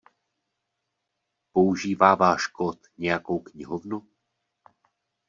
[1.51, 4.07] Používá váš kód nějakou knihovnu?